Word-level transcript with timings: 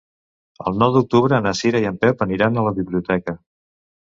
El 0.69 0.79
nou 0.83 0.95
d'octubre 0.95 1.39
na 1.47 1.53
Cira 1.59 1.81
i 1.83 1.87
en 1.91 1.99
Pep 2.07 2.25
aniran 2.27 2.57
a 2.63 2.67
la 2.69 2.75
biblioteca. 2.81 3.37